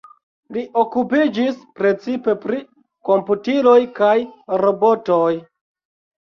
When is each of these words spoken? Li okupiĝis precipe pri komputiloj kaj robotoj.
Li 0.55 0.61
okupiĝis 0.83 1.59
precipe 1.79 2.35
pri 2.45 2.61
komputiloj 3.11 3.77
kaj 4.01 4.15
robotoj. 4.65 5.31